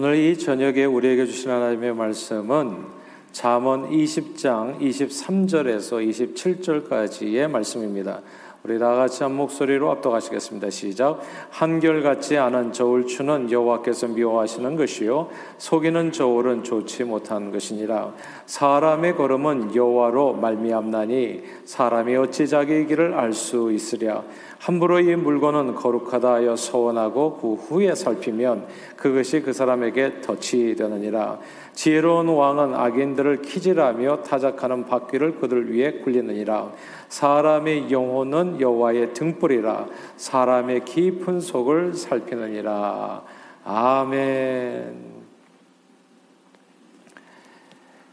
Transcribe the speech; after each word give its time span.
오늘 0.00 0.14
이 0.14 0.38
저녁에 0.38 0.84
우리에게 0.84 1.26
주신 1.26 1.50
하나님의 1.50 1.92
말씀은 1.92 2.84
잠언 3.32 3.90
20장 3.90 4.78
23절에서 4.78 6.86
27절까지의 6.86 7.48
말씀입니다. 7.48 8.20
우리 8.64 8.76
다 8.78 8.92
같이 8.96 9.22
한 9.22 9.36
목소리로 9.36 9.88
압도하시겠습니다. 9.92 10.68
시작. 10.70 11.20
한결같지 11.50 12.36
않은 12.36 12.72
저울추는 12.72 13.52
여호와께서 13.52 14.08
미워하시는 14.08 14.74
것이요 14.74 15.28
속이는 15.58 16.10
저울은 16.10 16.64
좋지 16.64 17.04
못한 17.04 17.52
것이니라. 17.52 18.12
사람의 18.46 19.14
걸음은 19.14 19.76
여호와로 19.76 20.34
말미암나니 20.34 21.44
사람이 21.64 22.16
어찌 22.16 22.48
자기의 22.48 22.88
길을 22.88 23.14
알 23.14 23.32
수 23.32 23.70
있으랴. 23.70 24.24
함부로 24.58 24.98
이 24.98 25.14
물건은 25.14 25.76
거룩하다 25.76 26.34
하여 26.34 26.56
서원하고 26.56 27.36
그 27.36 27.54
후에 27.54 27.94
살피면 27.94 28.66
그것이 28.96 29.40
그 29.40 29.52
사람에게 29.52 30.20
덫이 30.20 30.74
되느니라. 30.74 31.38
지혜로운 31.78 32.26
왕은 32.26 32.74
악인들을 32.74 33.42
키질하며 33.42 34.22
타작하는 34.22 34.86
바퀴를 34.86 35.38
그들 35.38 35.72
위에 35.72 36.00
굴리느니라. 36.00 36.72
사람의 37.08 37.92
영혼은 37.92 38.60
여호와의 38.60 39.14
등불이라. 39.14 39.86
사람의 40.16 40.84
깊은 40.84 41.38
속을 41.38 41.94
살피느니라. 41.94 43.22
아멘. 43.64 45.18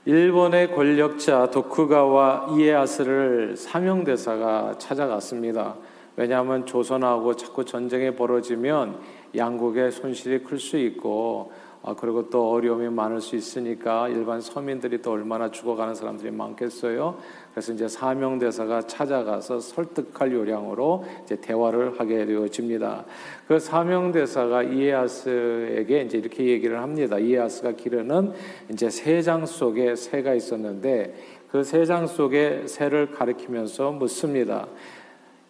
일본의 0.06 0.72
권력자 0.76 1.50
도쿠가와 1.50 2.50
이에야스를 2.56 3.58
사명대사가 3.58 4.76
찾아갔습니다. 4.78 5.74
왜냐하면 6.18 6.68
조선하고 6.68 7.36
자꾸 7.36 7.66
전쟁이 7.66 8.12
벌어지면 8.16 9.00
양국의 9.36 9.92
손실이 9.92 10.44
클 10.44 10.60
수 10.60 10.78
있고 10.78 11.52
아, 11.88 11.94
그리고 11.96 12.32
또 12.32 12.52
어려움이 12.52 12.90
많을 12.90 13.22
수 13.22 13.36
있으니까 13.36 14.10
일반 14.10 14.42
서민들이 14.42 15.04
또 15.04 15.12
얼마나 15.12 15.52
죽어가는 15.52 15.94
사람들이 15.94 16.32
많겠어요. 16.32 17.20
그래서 17.52 17.74
이제 17.74 17.88
사명대사가 17.88 18.82
찾아가서 18.82 19.60
설득할 19.60 20.34
요량으로 20.34 21.06
이제 21.24 21.36
대화를 21.36 22.00
하게 22.00 22.26
되어집니다. 22.26 23.06
그 23.48 23.60
사명대사가 23.60 24.64
이에야스에게 24.64 26.02
이제 26.02 26.18
이렇게 26.18 26.46
얘기를 26.46 26.82
합니다. 26.82 27.20
이에야스가 27.20 27.74
기르는 27.74 28.34
이제 28.72 28.90
세 28.90 29.22
장 29.22 29.46
속에 29.46 29.96
새가 29.96 30.34
있었는데 30.34 31.14
그 31.52 31.60
세 31.60 31.86
장 31.86 32.08
속에 32.08 32.64
새를 32.68 33.12
가리키면서 33.12 33.92
묻습니다. 33.92 34.68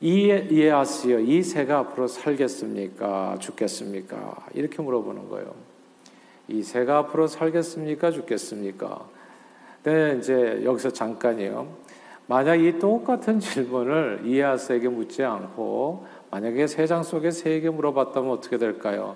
이에야스여, 0.01 1.19
이 1.19 1.41
새가 1.41 1.79
앞으로 1.79 2.07
살겠습니까? 2.07 3.37
죽겠습니까? 3.39 4.47
이렇게 4.53 4.81
물어보는 4.81 5.29
거예요. 5.29 5.74
이 6.47 6.61
새가 6.63 6.97
앞으로 6.99 7.27
살겠습니까? 7.27 8.11
죽겠습니까? 8.11 9.05
네, 9.83 10.17
이제 10.17 10.61
여기서 10.63 10.91
잠깐이요. 10.91 11.67
만약 12.27 12.55
이 12.55 12.79
똑같은 12.79 13.39
질문을 13.39 14.21
이에야스에게 14.25 14.89
묻지 14.89 15.23
않고 15.23 16.05
만약에 16.31 16.67
세장 16.67 17.03
속에 17.03 17.31
새에게 17.31 17.69
물어봤다면 17.69 18.31
어떻게 18.31 18.57
될까요? 18.57 19.15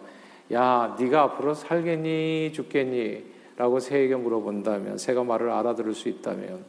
야, 0.54 0.96
네가 1.00 1.22
앞으로 1.24 1.54
살겠니, 1.54 2.52
죽겠니? 2.54 3.24
라고 3.58 3.80
새에게 3.80 4.16
물어본다면, 4.16 4.98
새가 4.98 5.24
말을 5.24 5.52
알아들을 5.52 5.94
수 5.94 6.08
있다면, 6.10 6.64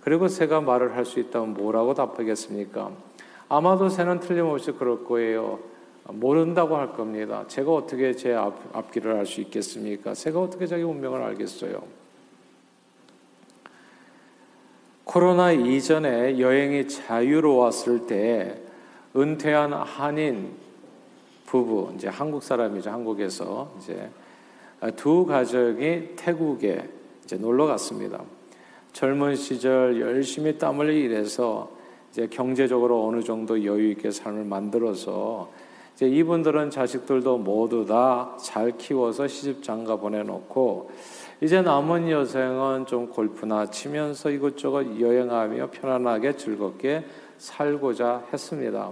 그리고 0.00 0.28
새가 0.28 0.60
말을 0.60 0.96
할 0.96 1.04
수 1.04 1.18
있다면 1.18 1.54
뭐라고 1.54 1.92
답하겠습니까? 1.94 2.92
아마도 3.48 3.88
새는 3.88 4.20
틀림없이 4.20 4.72
그럴 4.72 5.04
거예요. 5.04 5.58
모른다고 6.12 6.76
할 6.76 6.92
겁니다. 6.92 7.44
제가 7.48 7.72
어떻게 7.72 8.14
제 8.14 8.34
앞, 8.34 8.58
앞길을 8.76 9.12
알 9.12 9.26
수 9.26 9.40
있겠습니까? 9.40 10.14
새가 10.14 10.40
어떻게 10.40 10.66
자기 10.66 10.82
운명을 10.82 11.22
알겠어요? 11.22 11.82
코로나 15.04 15.50
이전에 15.52 16.38
여행이 16.38 16.88
자유로웠을 16.88 18.06
때 18.06 18.60
은퇴한 19.16 19.72
한인 19.72 20.52
부부, 21.46 21.92
이제 21.96 22.06
한국 22.06 22.44
사람이죠. 22.44 22.90
한국에서 22.90 23.72
이제 23.78 24.08
두 24.94 25.26
가족이 25.26 26.10
태국에 26.14 26.88
이제 27.24 27.36
놀러 27.36 27.66
갔습니다. 27.66 28.22
젊은 28.92 29.34
시절 29.34 30.00
열심히 30.00 30.56
땀 30.58 30.78
흘려 30.78 30.92
일해서 30.92 31.70
이제 32.12 32.28
경제적으로 32.28 33.06
어느 33.06 33.22
정도 33.22 33.64
여유 33.64 33.90
있게 33.90 34.10
삶을 34.10 34.44
만들어서 34.44 35.50
이제 35.94 36.06
이분들은 36.08 36.70
자식들도 36.70 37.38
모두 37.38 37.84
다 37.86 38.36
잘 38.42 38.76
키워서 38.76 39.28
시집 39.28 39.62
장가 39.62 39.96
보내놓고 39.96 40.90
이제 41.40 41.62
남은 41.62 42.10
여생은 42.10 42.86
좀 42.86 43.08
골프나 43.08 43.66
치면서 43.66 44.30
이곳저곳 44.30 45.00
여행하며 45.00 45.70
편안하게 45.70 46.36
즐겁게 46.36 47.04
살고자 47.38 48.24
했습니다. 48.32 48.90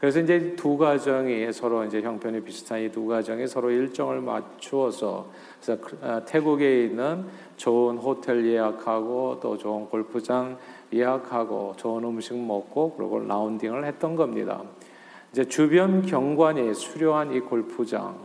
그래서 0.00 0.20
이제 0.20 0.54
두 0.56 0.76
가정이 0.76 1.52
서로 1.52 1.84
이제 1.84 2.02
형편이 2.02 2.42
비슷한 2.42 2.80
이 2.82 2.90
두 2.90 3.06
가정이 3.06 3.46
서로 3.46 3.70
일정을 3.70 4.20
맞추어서 4.20 5.30
그래서 5.60 5.82
아, 6.02 6.20
태국에 6.24 6.84
있는 6.84 7.24
좋은 7.56 7.96
호텔 7.96 8.44
예약하고 8.46 9.38
또 9.40 9.56
좋은 9.56 9.86
골프장 9.86 10.58
예약하고 10.92 11.74
좋은 11.76 12.04
음식 12.04 12.36
먹고 12.36 12.92
그리고 12.96 13.20
라운딩을 13.20 13.84
했던 13.86 14.16
겁니다. 14.16 14.62
이제 15.36 15.44
주변 15.44 16.00
경관이 16.00 16.72
수려한 16.72 17.34
이 17.34 17.40
골프장 17.40 18.16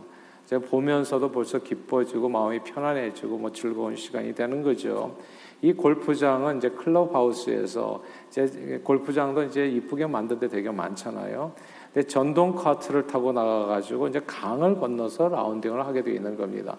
이제 0.46 0.58
보면서도 0.58 1.30
벌써 1.30 1.58
기뻐지고 1.58 2.30
마음이 2.30 2.60
편안해지고 2.60 3.36
뭐 3.36 3.52
즐거운 3.52 3.94
시간이 3.94 4.34
되는 4.34 4.62
거죠. 4.62 5.14
이 5.60 5.74
골프장은 5.74 6.56
이제 6.56 6.70
클럽 6.70 7.14
하우스에서 7.14 8.02
이제 8.30 8.80
골프장도 8.82 9.42
이제 9.42 9.68
이쁘게 9.68 10.06
만든 10.06 10.38
데 10.38 10.48
되게 10.48 10.70
많잖아요. 10.70 11.52
근데 11.92 12.08
전동 12.08 12.54
카트를 12.54 13.06
타고 13.06 13.30
나가가지고 13.30 14.08
이제 14.08 14.22
강을 14.26 14.76
건너서 14.76 15.28
라운딩을 15.28 15.84
하게 15.84 16.02
되어 16.02 16.14
있는 16.14 16.34
겁니다. 16.38 16.78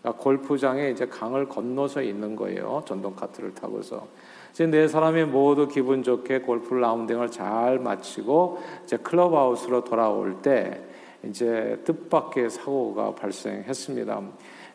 그러니까 0.00 0.22
골프장에 0.22 0.88
이제 0.92 1.04
강을 1.04 1.50
건너서 1.50 2.00
있는 2.00 2.36
거예요. 2.36 2.82
전동 2.86 3.14
카트를 3.14 3.52
타고서. 3.52 4.08
이제 4.54 4.66
네 4.68 4.86
사람이 4.86 5.24
모두 5.24 5.66
기분 5.66 6.04
좋게 6.04 6.42
골프 6.42 6.74
라운딩을 6.74 7.32
잘 7.32 7.80
마치고 7.80 8.60
이제 8.84 8.96
클럽하우스로 8.96 9.82
돌아올 9.82 10.42
때 10.42 10.80
이제 11.24 11.82
뜻밖의 11.84 12.50
사고가 12.50 13.16
발생했습니다. 13.16 14.22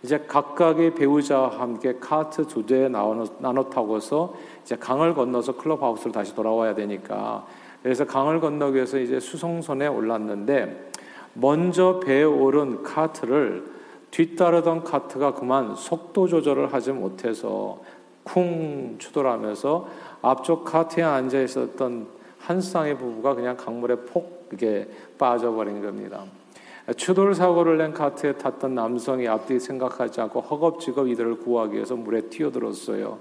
이제 0.04 0.20
각각의 0.28 0.96
배우자와 0.96 1.62
함께 1.62 1.96
카트 1.98 2.46
두대 2.46 2.90
나눠 2.90 3.70
타고서 3.70 4.34
이제 4.64 4.76
강을 4.76 5.14
건너서 5.14 5.56
클럽하우스로 5.56 6.12
다시 6.12 6.36
돌아와야 6.36 6.76
되니까 6.76 7.46
그래서 7.82 8.06
강을 8.06 8.42
건너기 8.42 8.76
위해서 8.76 9.00
이제 9.00 9.22
수송선에 9.22 9.88
올랐는데 9.88 10.92
먼저 11.36 12.02
배에 12.02 12.24
오른 12.24 12.84
카트를 12.84 13.80
뒤따르던 14.12 14.84
카트가 14.84 15.36
그만 15.36 15.76
속도 15.76 16.28
조절을 16.28 16.74
하지 16.74 16.92
못해서 16.92 17.80
쿵 18.34 18.96
추돌하면서 19.00 19.88
앞쪽 20.22 20.66
카트에 20.66 21.04
앉아 21.04 21.42
있었던 21.42 22.08
한 22.40 22.62
쌍의 22.62 22.98
부부가 22.98 23.34
그냥 23.34 23.58
강물에 23.58 23.96
폭 24.08 24.50
이게 24.54 24.88
빠져버린 25.18 25.82
겁니다. 25.82 26.24
추돌 26.96 27.36
사고를 27.36 27.78
낸 27.78 27.94
카트에 27.94 28.34
탔던 28.34 28.74
남성이 28.74 29.28
앞뒤 29.28 29.60
생각하지 29.60 30.22
않고 30.22 30.42
허겁지겁 30.42 31.08
이들을 31.08 31.40
구하기 31.40 31.76
위해서 31.76 31.96
물에 31.96 32.22
뛰어들었어요. 32.22 33.20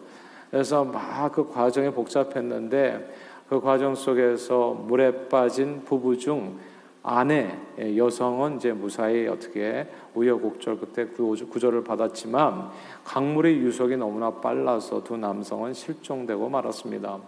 그래서 0.51 0.85
막 0.85 1.33
그 1.33 1.51
과정이 1.51 1.91
복잡했는데 1.91 3.15
그 3.49 3.61
과정 3.61 3.95
속에서 3.95 4.71
물에 4.71 5.29
빠진 5.29 5.83
부부 5.85 6.19
중 6.19 6.59
아내 7.03 7.57
여성은 7.79 8.57
이제 8.57 8.73
무사히 8.73 9.27
어떻게 9.29 9.87
우여곡절 10.15 10.79
그때 10.79 11.07
구조를 11.07 11.85
받았지만 11.85 12.71
강물의 13.05 13.59
유속이 13.59 13.97
너무나 13.97 14.31
빨라서 14.31 15.03
두 15.05 15.17
남성은 15.17 15.75
실종되고 15.75 16.49
말았습니다. 16.49 17.19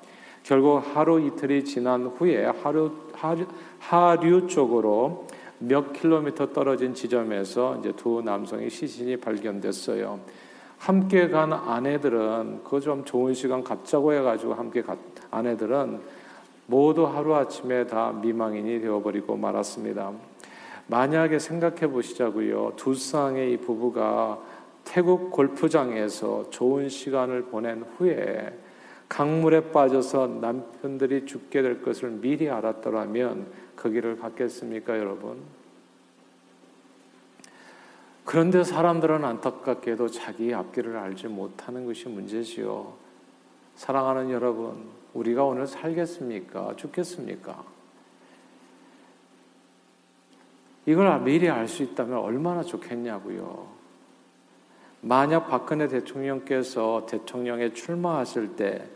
결국 0.42 0.82
하루 0.94 1.20
이틀이 1.20 1.64
지난 1.64 2.06
후에 2.06 2.46
하류, 2.62 2.90
하류, 3.78 4.46
쪽으로 4.46 5.26
몇 5.58 5.92
킬로미터 5.92 6.52
떨어진 6.52 6.94
지점에서 6.94 7.76
이제 7.80 7.92
두 7.92 8.22
남성의 8.24 8.70
시신이 8.70 9.18
발견됐어요. 9.18 10.18
함께 10.78 11.28
간 11.28 11.52
아내들은 11.52 12.64
그 12.64 12.80
좀 12.80 13.04
좋은 13.04 13.34
시간 13.34 13.62
갖자고 13.62 14.14
해가지고 14.14 14.54
함께 14.54 14.80
간 14.80 14.98
아내들은 15.30 16.00
모두 16.70 17.04
하루 17.04 17.34
아침에 17.34 17.88
다 17.88 18.12
미망인이 18.12 18.80
되어버리고 18.80 19.36
말았습니다. 19.36 20.12
만약에 20.86 21.40
생각해 21.40 21.88
보시자고요. 21.88 22.74
두 22.76 22.94
쌍의 22.94 23.52
이 23.52 23.56
부부가 23.56 24.38
태국 24.84 25.32
골프장에서 25.32 26.48
좋은 26.50 26.88
시간을 26.88 27.46
보낸 27.46 27.82
후에 27.96 28.56
강물에 29.08 29.72
빠져서 29.72 30.38
남편들이 30.40 31.26
죽게 31.26 31.60
될 31.62 31.82
것을 31.82 32.10
미리 32.10 32.48
알았더라면 32.48 33.48
그 33.74 33.90
길을 33.90 34.18
갔겠습니까, 34.18 34.96
여러분? 34.96 35.38
그런데 38.24 38.62
사람들은 38.62 39.24
안타깝게도 39.24 40.06
자기 40.08 40.54
앞길을 40.54 40.96
알지 40.96 41.26
못하는 41.26 41.84
것이 41.84 42.08
문제지요. 42.08 42.92
사랑하는 43.74 44.30
여러분, 44.30 44.99
우리가 45.14 45.44
오늘 45.44 45.66
살겠습니까? 45.66 46.76
죽겠습니까? 46.76 47.64
이걸 50.86 51.20
미리 51.20 51.48
알 51.48 51.68
수 51.68 51.82
있다면 51.82 52.18
얼마나 52.18 52.62
좋겠냐고요. 52.62 53.68
만약 55.02 55.48
박근혜 55.48 55.88
대통령께서 55.88 57.06
대통령에 57.08 57.72
출마하실 57.72 58.56
때 58.56 58.88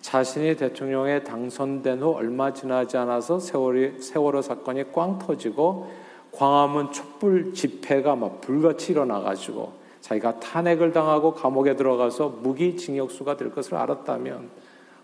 자신이 0.00 0.56
대통령에 0.56 1.22
당선된 1.22 2.02
후 2.02 2.12
얼마 2.12 2.52
지나지 2.52 2.96
않아서 2.96 3.38
세월이, 3.38 4.00
세월호 4.00 4.42
사건이 4.42 4.92
꽝 4.92 5.18
터지고 5.18 5.90
광화문 6.32 6.92
촛불 6.92 7.52
집회가 7.52 8.16
막 8.16 8.40
불같이 8.40 8.92
일어나가지고 8.92 9.72
자기가 10.00 10.40
탄핵을 10.40 10.92
당하고 10.92 11.34
감옥에 11.34 11.76
들어가서 11.76 12.40
무기징역수가 12.42 13.36
될 13.36 13.52
것을 13.52 13.76
알았다면 13.76 14.50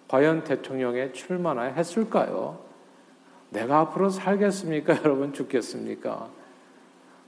과연 0.08 0.44
대통령에 0.44 1.12
출마나 1.12 1.62
했을까요? 1.62 2.58
내가 3.50 3.80
앞으로 3.80 4.10
살겠습니까? 4.10 5.00
여러분 5.04 5.32
죽겠습니까? 5.32 6.28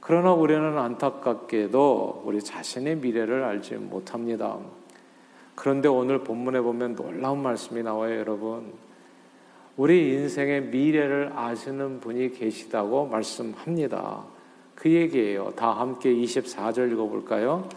그러나 0.01 0.33
우리는 0.33 0.79
안타깝게도 0.79 2.23
우리 2.25 2.43
자신의 2.43 2.97
미래를 2.97 3.45
알지 3.45 3.75
못합니다. 3.77 4.59
그런데 5.55 5.89
오늘 5.89 6.25
본문에 6.25 6.63
보면 6.63 6.97
놀라운 6.97 7.43
말씀이 7.43 7.83
나와요, 7.83 8.19
여러분. 8.19 8.73
우리 9.77 10.15
인생의 10.15 10.63
미래를 10.65 11.33
아시는 11.37 12.01
분이 12.01 12.33
계시다고 12.33 13.07
말씀합니다. 13.07 14.25
그 14.75 14.91
얘기예요. 14.91 15.53
다 15.55 15.73
함께 15.73 16.15
24절 16.15 16.91
읽어볼까요? 16.93 17.69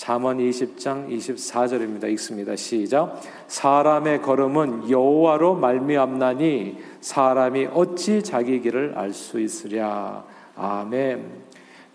잠언 0.00 0.38
20장 0.38 1.10
24절입니다. 1.10 2.10
읽습니다. 2.12 2.56
시작. 2.56 3.20
사람의 3.48 4.22
걸음은 4.22 4.88
여호와로 4.88 5.56
말미암나니 5.56 6.78
사람이 7.02 7.68
어찌 7.74 8.22
자기 8.22 8.62
길을 8.62 8.94
알 8.96 9.12
수 9.12 9.38
있으랴. 9.38 10.24
아멘. 10.56 11.30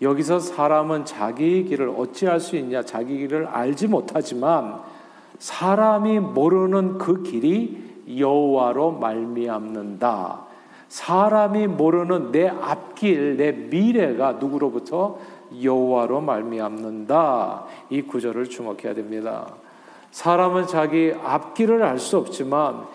여기서 0.00 0.38
사람은 0.38 1.04
자기 1.04 1.64
길을 1.64 1.94
어찌 1.96 2.28
알 2.28 2.38
수 2.38 2.54
있냐? 2.54 2.84
자기 2.84 3.18
길을 3.18 3.48
알지 3.48 3.88
못하지만 3.88 4.82
사람이 5.40 6.20
모르는 6.20 6.98
그 6.98 7.24
길이 7.24 8.04
여호와로 8.16 8.92
말미암는다. 8.92 10.46
사람이 10.88 11.66
모르는 11.66 12.30
내 12.30 12.46
앞길, 12.46 13.36
내 13.36 13.50
미래가 13.50 14.34
누구로부터 14.34 15.18
여호와로 15.62 16.20
말미암는다. 16.20 17.64
이 17.90 18.02
구절을 18.02 18.48
주목해야 18.48 18.94
됩니다. 18.94 19.54
사람은 20.10 20.66
자기 20.66 21.12
앞길을 21.22 21.82
알 21.82 21.98
수 21.98 22.16
없지만 22.18 22.86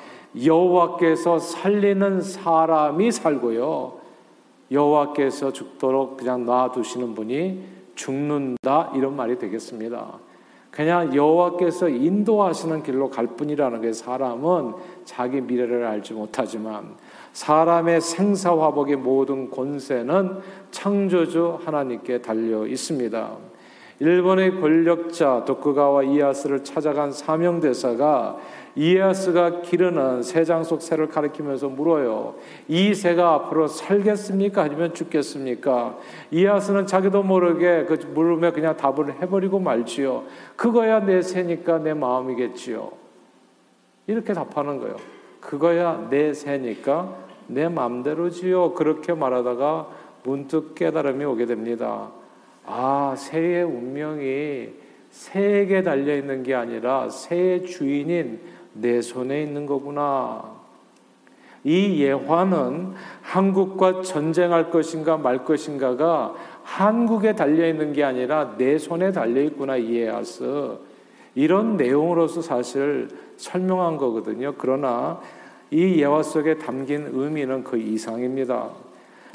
여호와께서 0.44 1.39
살리는 1.39 2.21
사람이 2.21 3.12
살고요. 3.12 4.00
여호와께서 4.71 5.51
죽도록 5.51 6.18
그냥 6.18 6.45
놔두시는 6.45 7.13
분이 7.13 7.63
죽는다 7.95 8.92
이런 8.95 9.15
말이 9.15 9.38
되겠습니다. 9.38 10.19
그냥 10.71 11.13
여호와께서 11.13 11.89
인도하시는 11.89 12.81
길로 12.83 13.09
갈 13.09 13.27
뿐이라는 13.27 13.81
게 13.81 13.92
사람은 13.92 14.74
자기 15.03 15.42
미래를 15.42 15.86
알지 15.86 16.13
못하지만 16.13 16.95
사람의 17.33 18.01
생사화복의 18.01 18.98
모든 18.98 19.50
권세는 19.50 20.39
창조주 20.72 21.60
하나님께 21.63 22.22
달려 22.22 22.66
있습니다. 22.68 23.51
일본의 24.01 24.60
권력자 24.60 25.45
도쿠가와 25.45 26.01
이에야스를 26.04 26.63
찾아간 26.63 27.12
사명대사가 27.12 28.38
이에야스가 28.75 29.62
기르는 29.62 30.24
새장 30.24 30.63
속 30.63 30.81
새를 30.81 31.07
가리키면서 31.07 31.69
물어요. 31.69 32.36
이 32.68 32.95
새가 32.95 33.34
앞으로 33.34 33.68
살겠습니까? 33.68 34.63
아니면 34.63 34.95
죽겠습니까? 34.95 36.00
이에야스는 36.31 36.88
자기도 36.88 37.22
모르게 37.22 37.86
그 37.86 37.94
물으면 38.13 38.54
그냥 38.54 38.75
답을 38.75 39.22
해버리고 39.22 39.60
말지요. 39.60 40.24
그거야 40.56 41.01
내 41.01 41.22
새니까 41.22 41.77
내 41.77 41.94
마음이겠지요. 41.94 42.92
이렇게 44.07 44.34
답하는 44.34 44.80
거예요. 44.80 44.95
그거야 45.41 46.07
내 46.09 46.33
새니까 46.33 47.17
내 47.47 47.67
마음대로지요. 47.67 48.73
그렇게 48.73 49.13
말하다가 49.13 49.89
문득 50.23 50.75
깨달음이 50.75 51.25
오게 51.25 51.45
됩니다. 51.45 52.11
아, 52.65 53.15
새의 53.17 53.63
운명이 53.63 54.69
새에게 55.09 55.81
달려 55.83 56.15
있는 56.15 56.43
게 56.43 56.53
아니라 56.53 57.09
새의 57.09 57.65
주인인 57.65 58.39
내 58.73 59.01
손에 59.01 59.41
있는 59.43 59.65
거구나. 59.65 60.61
이 61.63 62.01
예화는 62.01 62.93
한국과 63.21 64.01
전쟁할 64.01 64.71
것인가 64.71 65.17
말 65.17 65.43
것인가가 65.43 66.33
한국에 66.63 67.35
달려 67.35 67.67
있는 67.67 67.93
게 67.93 68.03
아니라 68.03 68.55
내 68.57 68.77
손에 68.77 69.11
달려 69.11 69.41
있구나 69.41 69.77
이해하서 69.77 70.90
이런 71.36 71.78
내용으로서 71.78 72.42
사실 72.42 73.07
설명한 73.38 73.98
거거든요. 73.98 74.54
그러나 74.57 75.22
이 75.69 76.01
예화 76.01 76.22
속에 76.24 76.57
담긴 76.57 77.10
의미는 77.12 77.63
그 77.63 77.78
이상입니다. 77.78 78.72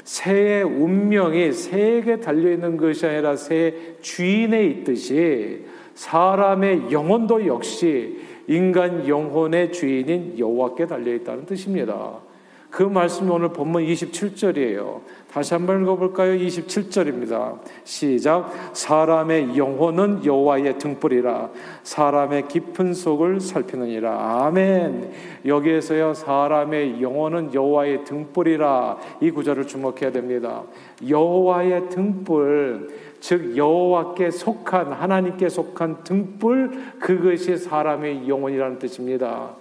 새의 0.03 0.63
운명이 0.63 1.51
새에게 1.51 2.19
달려 2.19 2.51
있는 2.51 2.77
것이 2.77 3.05
아니라 3.05 3.35
새 3.35 3.95
주인에 4.01 4.65
있듯이 4.65 5.65
사람의 5.95 6.91
영혼도 6.91 7.45
역시 7.47 8.19
인간 8.47 9.07
영혼의 9.07 9.73
주인인 9.73 10.39
여호와께 10.39 10.85
달려 10.85 11.13
있다는 11.13 11.45
뜻입니다. 11.45 12.19
그 12.69 12.83
말씀이 12.83 13.29
오늘 13.29 13.49
본문 13.49 13.85
27절이에요. 13.85 15.01
다시 15.31 15.53
한번 15.53 15.81
읽어볼까요? 15.83 16.37
27절입니다. 16.37 17.59
시작. 17.83 18.51
사람의 18.73 19.57
영혼은 19.57 20.25
여호와의 20.25 20.77
등불이라 20.77 21.49
사람의 21.83 22.47
깊은 22.47 22.93
속을 22.93 23.39
살피느니라. 23.39 24.45
아멘. 24.45 25.11
여기에서요 25.45 26.13
사람의 26.13 27.01
영혼은 27.01 27.53
여호와의 27.53 28.03
등불이라 28.03 28.97
이 29.21 29.31
구절을 29.31 29.67
주목해야 29.67 30.11
됩니다. 30.11 30.63
여호와의 31.07 31.89
등불 31.89 32.89
즉 33.19 33.57
여호와께 33.57 34.31
속한 34.31 34.91
하나님께 34.91 35.49
속한 35.49 36.03
등불 36.03 36.71
그것이 36.99 37.57
사람의 37.57 38.27
영혼이라는 38.27 38.79
뜻입니다. 38.79 39.55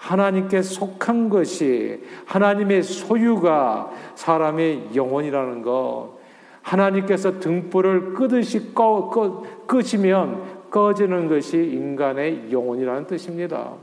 하나님께 0.00 0.62
속한 0.62 1.28
것이 1.28 2.02
하나님의 2.24 2.82
소유가 2.82 3.92
사람의 4.14 4.94
영혼이라는 4.94 5.62
것. 5.62 6.18
하나님께서 6.62 7.38
등불을 7.38 8.14
끄듯이 8.14 8.72
꺼, 8.74 9.10
꺼, 9.10 9.44
끄시면 9.66 10.70
꺼지는 10.70 11.28
것이 11.28 11.58
인간의 11.58 12.50
영혼이라는 12.50 13.06
뜻입니다. 13.06 13.74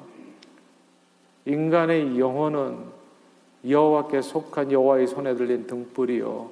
인간의 1.45 2.19
영혼은 2.19 2.77
여호와께 3.67 4.21
속한 4.21 4.71
여호와의 4.71 5.05
손에 5.05 5.35
들린 5.35 5.67
등불이요. 5.67 6.49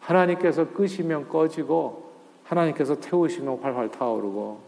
하나님께서 0.00 0.68
끄시면 0.68 1.28
꺼지고 1.30 2.10
하나님께서 2.44 3.00
태우시면 3.00 3.60
활활 3.62 3.90
타오르고 3.90 4.60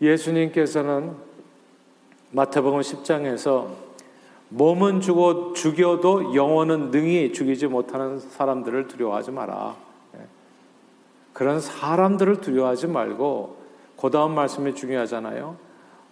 예수님께서는 0.00 1.33
마태복음 2.34 2.80
10장에서 2.80 3.68
몸은 4.48 5.00
죽어, 5.00 5.52
죽여도 5.54 6.34
영혼은 6.34 6.90
능히 6.90 7.32
죽이지 7.32 7.68
못하는 7.68 8.18
사람들을 8.18 8.88
두려워하지 8.88 9.30
마라. 9.30 9.76
예. 10.16 10.20
그런 11.32 11.60
사람들을 11.60 12.40
두려워하지 12.40 12.88
말고 12.88 13.56
그 14.00 14.10
다음 14.10 14.34
말씀이 14.34 14.74
중요하잖아요. 14.74 15.56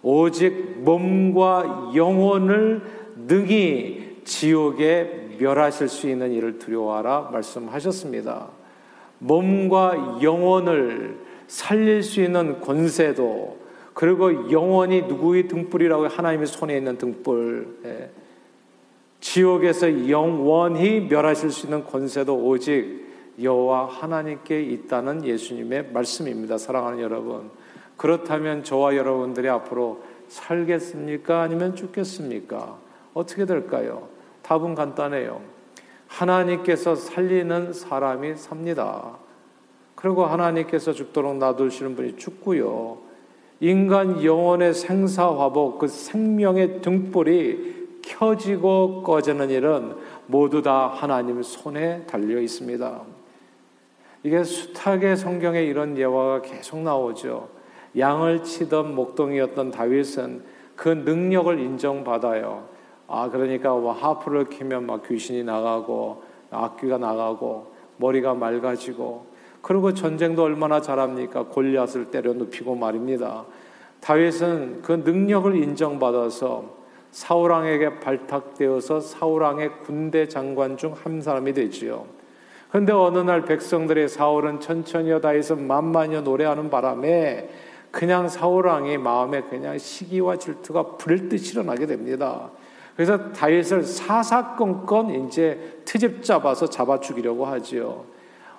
오직 0.01 0.77
몸과 0.77 1.91
영혼을 1.93 2.81
능히 3.27 4.21
지옥에 4.23 5.35
멸하실 5.39 5.89
수 5.89 6.07
있는 6.07 6.31
일을 6.31 6.57
두려워하라 6.57 7.31
말씀하셨습니다. 7.33 8.47
몸과 9.19 10.19
영혼을 10.21 11.19
살릴 11.47 12.01
수 12.01 12.21
있는 12.21 12.61
권세도 12.61 13.62
그리고 13.93 14.51
영원히 14.51 15.03
누구의 15.03 15.47
등불이라고 15.47 16.07
하나님의 16.07 16.47
손에 16.47 16.77
있는 16.77 16.97
등불 16.97 17.79
예. 17.85 18.09
지옥에서 19.19 20.09
영원히 20.09 21.01
멸하실 21.01 21.51
수 21.51 21.67
있는 21.67 21.85
권세도 21.85 22.35
오직 22.35 23.03
여호와 23.41 23.85
하나님께 23.87 24.61
있다는 24.61 25.25
예수님의 25.25 25.91
말씀입니다. 25.91 26.57
사랑하는 26.57 26.99
여러분. 26.99 27.49
그렇다면 27.97 28.63
저와 28.63 28.95
여러분들이 28.95 29.47
앞으로 29.47 30.03
살겠습니까? 30.27 31.41
아니면 31.41 31.75
죽겠습니까? 31.75 32.77
어떻게 33.13 33.45
될까요? 33.45 34.09
답은 34.41 34.75
간단해요. 34.75 35.41
하나님께서 36.07 36.95
살리는 36.95 37.73
사람이 37.73 38.35
삽니다. 38.35 39.17
그리고 39.95 40.25
하나님께서 40.25 40.91
죽도록 40.91 41.37
놔두시는 41.37 41.95
분이 41.95 42.17
죽고요. 42.17 42.97
인간 43.63 44.21
영혼의 44.21 44.73
생사화복, 44.73 45.79
그 45.79 45.87
생명의 45.87 46.81
등불이 46.81 48.01
켜지고 48.01 49.03
꺼지는 49.03 49.49
일은 49.49 49.95
모두 50.27 50.61
다 50.61 50.87
하나님 50.87 51.41
손에 51.41 52.05
달려 52.05 52.41
있습니다. 52.41 53.01
이게 54.23 54.43
숱하게 54.43 55.15
성경에 55.15 55.63
이런 55.63 55.97
예화가 55.97 56.41
계속 56.41 56.79
나오죠. 56.79 57.47
양을 57.97 58.43
치던 58.43 58.95
목동이었던 58.95 59.71
다윗은 59.71 60.43
그 60.75 60.89
능력을 60.89 61.57
인정받아요. 61.57 62.65
아, 63.07 63.29
그러니까 63.29 63.69
뭐 63.69 63.93
하프를 63.93 64.49
키면 64.49 64.87
막 64.87 65.07
귀신이 65.07 65.45
나가고 65.45 66.21
악귀가 66.51 66.97
나가고 66.97 67.67
머리가 67.95 68.33
맑아지고 68.33 69.32
그리고 69.63 69.93
전쟁도 69.93 70.43
얼마나 70.43 70.81
잘합니까? 70.81 71.45
골리앗을 71.45 72.11
때려 72.11 72.33
눕히고 72.33 72.75
말입니다. 72.75 73.45
다윗은 74.01 74.81
그 74.81 74.91
능력을 75.05 75.55
인정받아서 75.55 76.65
사울왕에게 77.11 78.01
발탁되어서 78.01 78.99
사울왕의 78.99 79.71
군대 79.85 80.27
장관 80.27 80.75
중 80.77 80.93
한 80.93 81.21
사람이 81.21 81.53
되지요. 81.53 82.05
그런데 82.69 82.91
어느 82.91 83.19
날 83.19 83.45
백성들의 83.45 84.09
사울은 84.09 84.59
천천히여 84.59 85.21
다윗은 85.21 85.65
만만히여 85.65 86.21
노래하는 86.21 86.69
바람에 86.69 87.49
그냥 87.91 88.27
사울왕이 88.27 88.97
마음에 88.97 89.43
그냥 89.43 89.77
시기와 89.77 90.37
질투가 90.37 90.97
불듯 90.97 91.51
일어나게 91.51 91.85
됩니다. 91.85 92.51
그래서 92.95 93.31
다윗을 93.31 93.83
사사건건 93.83 95.27
이제 95.27 95.79
트집 95.85 96.23
잡아서 96.23 96.67
잡아 96.67 96.99
죽이려고 96.99 97.45
하지요. 97.45 98.11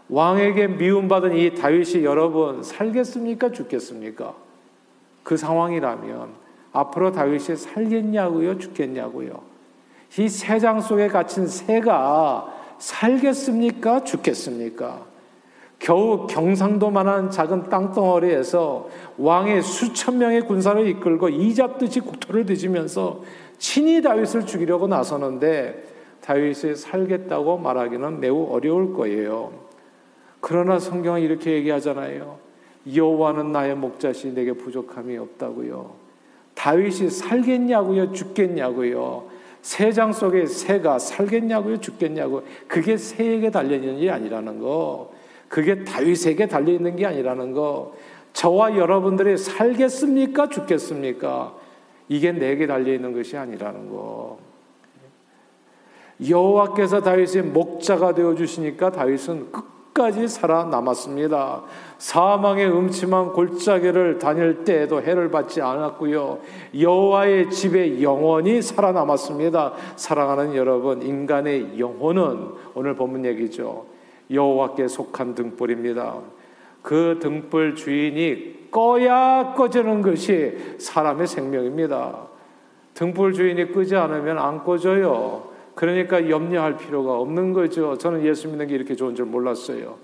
왕에게 0.09 0.69
미움받은 0.69 1.37
이 1.37 1.55
다윗이 1.55 2.05
여러분 2.05 2.63
살겠습니까? 2.63 3.53
죽겠습니까? 3.53 4.35
그 5.23 5.37
상황이라면 5.37 6.29
앞으로 6.73 7.13
다윗이 7.13 7.57
살겠냐고요? 7.57 8.59
죽겠냐고요? 8.59 9.41
이 10.19 10.29
세장 10.29 10.81
속에 10.81 11.09
갇힌 11.09 11.47
새가 11.47 12.53
살겠습니까? 12.79 14.05
죽겠습니까? 14.05 15.03
겨우 15.79 16.27
경상도만한 16.27 17.31
작은 17.31 17.69
땅덩어리에서 17.69 18.89
왕의 19.19 19.63
수천 19.63 20.19
명의 20.19 20.43
군사를 20.43 20.87
이끌고 20.87 21.31
이잡듯이 21.31 22.01
국토를 22.01 22.47
뒤지면서 22.47 23.23
친히 23.59 24.01
다윗을 24.03 24.47
죽이려고 24.47 24.87
나서는데 24.87 25.85
다윗이 26.21 26.77
살겠다고 26.77 27.59
말하기는 27.59 28.21
매우 28.21 28.51
어려울 28.51 28.95
거예요. 28.95 29.64
그러나 30.47 30.79
성경은 30.79 31.23
이렇게 31.23 31.53
얘기하잖아요. 31.53 32.37
여호와는 32.95 33.51
나의 33.51 33.75
목자시 33.77 34.35
내게 34.35 34.53
부족함이 34.53 35.17
없다고요. 35.17 35.95
다윗이 36.53 37.09
살겠냐고요, 37.09 38.13
죽겠냐고요. 38.13 39.25
새장 39.63 40.13
속에 40.13 40.45
새가 40.45 40.99
살겠냐고요, 40.99 41.81
죽겠냐고. 41.81 42.43
그게 42.69 42.99
새에게 42.99 43.51
달려 43.51 43.77
있는 43.77 43.99
게 43.99 44.11
아니라는 44.11 44.61
거. 44.61 45.15
그게 45.49 45.83
다윗에게 45.83 46.47
달려 46.47 46.73
있는 46.73 46.95
게 46.95 47.07
아니라는 47.07 47.53
거. 47.53 47.95
저와 48.35 48.77
여러분들이 48.77 49.39
살겠습니까, 49.39 50.51
죽겠습니까? 50.51 51.55
이게 52.11 52.33
내게 52.33 52.67
달려 52.67 52.93
있는 52.93 53.15
것이 53.15 53.35
아니라는 53.35 53.89
거. 53.89 54.39
여호와께서 56.29 57.01
다윗의 57.01 57.45
목자가 57.45 58.13
되어 58.13 58.35
주시니까 58.35 58.93
다윗은 58.93 59.51
끝 59.51 59.74
까지 59.95 60.27
살아남았습니다. 60.27 61.63
사망의 61.99 62.69
음침한 62.69 63.33
골짜기를 63.33 64.19
다닐 64.19 64.65
때에도 64.65 65.01
해를 65.01 65.31
받지 65.31 65.63
않았고요. 65.63 66.41
여호와의 66.79 67.51
집에 67.51 68.03
영원히 68.03 68.61
살아남았습니다. 68.61 69.73
사랑하는 69.95 70.57
여러분, 70.57 71.01
인간의 71.01 71.79
영혼은 71.79 72.49
오늘 72.75 72.97
본문 72.97 73.25
얘기죠. 73.25 73.87
여호와께 74.33 74.89
속한 74.89 75.37
등불입니다. 75.37 76.17
그 76.83 77.19
등불 77.23 77.77
주인이 77.77 78.71
꺼야 78.73 79.55
꺼지는 79.57 80.03
것이 80.03 80.77
사람의 80.79 81.29
생명입니다. 81.29 82.17
등불 82.95 83.33
주인이 83.33 83.71
끄지 83.71 83.95
않으면 83.95 84.39
안 84.39 84.65
꺼져요. 84.65 85.54
그러니까 85.75 86.29
염려할 86.29 86.77
필요가 86.77 87.19
없는 87.19 87.53
거죠. 87.53 87.99
저는 87.99 88.25
예수 88.25 88.49
믿는 88.49 88.67
게 88.67 88.75
이렇게 88.75 88.95
좋은 88.95 89.15
줄 89.15 89.27
몰랐어요. 89.27 89.97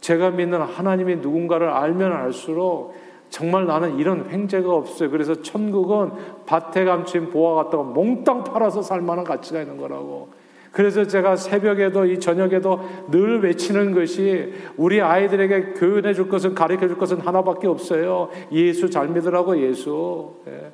제가 0.00 0.30
믿는 0.30 0.60
하나님이 0.60 1.16
누군가를 1.16 1.68
알면 1.68 2.12
알수록 2.12 2.94
정말 3.30 3.66
나는 3.66 3.98
이런 3.98 4.28
횡재가 4.30 4.72
없어요. 4.72 5.10
그래서 5.10 5.40
천국은 5.42 6.10
밭에 6.46 6.84
감춘 6.84 7.30
보화 7.30 7.64
같다고 7.64 7.84
몽땅 7.84 8.44
팔아서 8.44 8.82
살 8.82 9.00
만한 9.00 9.24
가치가 9.24 9.60
있는 9.60 9.76
거라고. 9.76 10.28
그래서 10.70 11.06
제가 11.06 11.36
새벽에도 11.36 12.04
이 12.04 12.18
저녁에도 12.18 12.80
늘 13.10 13.42
외치는 13.42 13.94
것이 13.94 14.52
우리 14.76 15.00
아이들에게 15.00 15.74
교훈해 15.74 16.14
줄 16.14 16.28
것은 16.28 16.54
가르쳐 16.54 16.88
줄 16.88 16.98
것은 16.98 17.20
하나밖에 17.20 17.68
없어요. 17.68 18.28
예수 18.50 18.90
잘 18.90 19.08
믿으라고 19.08 19.60
예수. 19.62 20.34
예. 20.48 20.72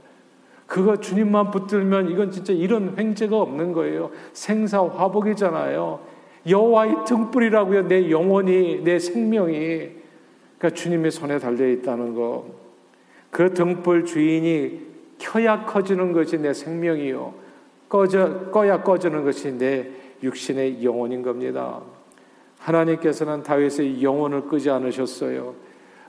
그거 0.70 0.98
주님만 0.98 1.50
붙들면 1.50 2.10
이건 2.10 2.30
진짜 2.30 2.52
이런 2.52 2.94
횡재가 2.96 3.36
없는 3.36 3.72
거예요. 3.72 4.12
생사 4.32 4.80
화복이잖아요. 4.80 5.98
여호와의 6.48 6.94
등불이라고요. 7.08 7.88
내 7.88 8.08
영혼이 8.08 8.84
내 8.84 9.00
생명이 9.00 9.56
그러니까 10.58 10.70
주님의 10.70 11.10
손에 11.10 11.40
달려 11.40 11.68
있다는 11.68 12.14
거. 12.14 12.46
그 13.32 13.52
등불 13.52 14.04
주인이 14.04 14.80
켜야 15.18 15.64
커지는 15.66 16.12
것이 16.12 16.38
내 16.38 16.54
생명이요. 16.54 17.34
꺼져, 17.88 18.50
꺼야 18.52 18.84
꺼지는 18.84 19.24
것이 19.24 19.50
내 19.58 19.90
육신의 20.22 20.84
영혼인 20.84 21.22
겁니다. 21.22 21.80
하나님께서는 22.60 23.42
다윗의 23.42 24.04
영혼을 24.04 24.42
끄지 24.42 24.70
않으셨어요. 24.70 25.52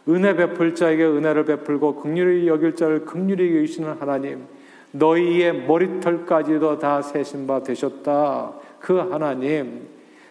은혜 0.08 0.36
베풀 0.36 0.74
자에게 0.74 1.06
은혜를 1.06 1.46
베풀고 1.46 1.96
극률히 1.96 2.48
여길 2.48 2.76
자를 2.76 3.06
극률히 3.06 3.56
여기시는 3.58 3.96
하나님, 4.00 4.46
너희의 4.92 5.68
머리털까지도 5.68 6.80
다 6.80 7.02
세신 7.02 7.48
바 7.48 7.64
되셨다. 7.64 8.54
그 8.80 8.98
하나님, 8.98 9.88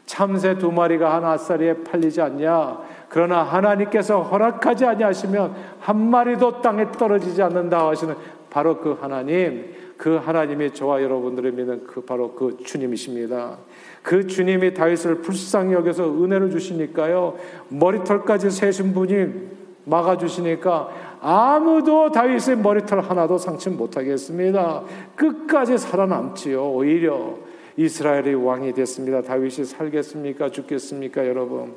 참새 0.06 0.58
두 0.58 0.72
마리가 0.72 1.14
한 1.14 1.24
아싸리에 1.24 1.84
팔리지 1.84 2.20
않냐? 2.20 2.78
그러나 3.08 3.42
하나님께서 3.42 4.22
허락하지 4.22 4.84
아니하시면 4.84 5.54
한 5.80 6.10
마리도 6.10 6.62
땅에 6.62 6.90
떨어지지 6.90 7.40
않는다 7.42 7.88
하시는 7.88 8.14
바로 8.50 8.78
그 8.78 8.98
하나님, 9.00 9.72
그 9.96 10.16
하나님이 10.16 10.72
저와 10.72 11.02
여러분들을 11.02 11.52
믿는 11.52 11.86
그 11.86 12.00
바로 12.00 12.32
그 12.32 12.56
주님이십니다. 12.64 13.58
그 14.02 14.26
주님이 14.26 14.74
다윗을 14.74 15.16
불쌍히 15.16 15.74
여겨서 15.74 16.04
은혜를 16.04 16.50
주시니까요. 16.50 17.36
머리털까지 17.68 18.50
세신 18.50 18.94
분이 18.94 19.59
막아 19.84 20.16
주시니까 20.16 20.90
아무도 21.20 22.10
다윗의 22.10 22.58
머리털 22.58 23.00
하나도 23.00 23.38
상치 23.38 23.70
못하겠습니다. 23.70 24.82
끝까지 25.16 25.78
살아남지요. 25.78 26.72
오히려 26.72 27.36
이스라엘의 27.76 28.34
왕이 28.34 28.72
됐습니다. 28.74 29.22
다윗이 29.22 29.64
살겠습니까? 29.64 30.50
죽겠습니까? 30.50 31.26
여러분. 31.26 31.74